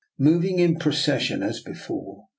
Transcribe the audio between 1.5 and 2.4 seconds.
before, we DR.